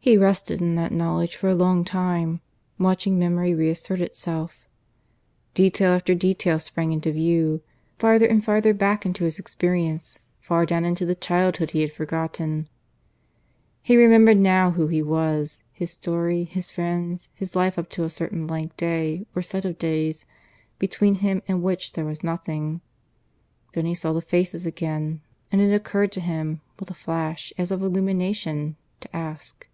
He 0.00 0.16
rested 0.16 0.62
in 0.62 0.74
that 0.76 0.90
knowledge 0.90 1.36
for 1.36 1.50
a 1.50 1.54
long 1.54 1.84
time, 1.84 2.40
watching 2.78 3.18
memory 3.18 3.54
reassert 3.54 4.00
itself. 4.00 4.66
Detail 5.52 5.90
after 5.92 6.14
detail 6.14 6.58
sprang 6.58 6.92
into 6.92 7.12
view: 7.12 7.60
farther 7.98 8.24
and 8.24 8.42
farther 8.42 8.72
back 8.72 9.04
into 9.04 9.24
his 9.24 9.38
experience, 9.38 10.18
far 10.40 10.64
down 10.64 10.86
into 10.86 11.04
the 11.04 11.14
childhood 11.14 11.72
he 11.72 11.82
had 11.82 11.92
forgotten. 11.92 12.70
He 13.82 13.98
remembered 13.98 14.38
now 14.38 14.70
who 14.70 14.86
he 14.86 15.02
was, 15.02 15.62
his 15.74 15.90
story, 15.90 16.44
his 16.44 16.70
friends, 16.72 17.28
his 17.34 17.54
life 17.54 17.78
up 17.78 17.90
to 17.90 18.04
a 18.04 18.08
certain 18.08 18.46
blank 18.46 18.78
day 18.78 19.26
or 19.36 19.42
set 19.42 19.66
of 19.66 19.76
days, 19.78 20.24
between 20.78 21.16
him 21.16 21.42
and 21.46 21.62
which 21.62 21.92
there 21.92 22.06
was 22.06 22.24
nothing. 22.24 22.80
Then 23.74 23.84
he 23.84 23.94
saw 23.94 24.14
the 24.14 24.22
faces 24.22 24.64
again, 24.64 25.20
and 25.52 25.60
it 25.60 25.74
occurred 25.74 26.12
to 26.12 26.22
him, 26.22 26.62
with 26.80 26.90
a 26.90 26.94
flash 26.94 27.52
as 27.58 27.70
of 27.70 27.82
illumination, 27.82 28.76
to 29.00 29.14
ask. 29.14 29.66